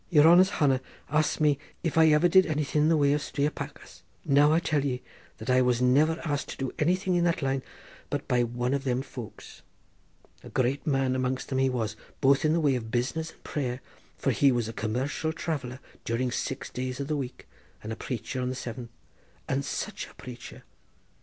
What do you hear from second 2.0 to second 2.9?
ever did anything in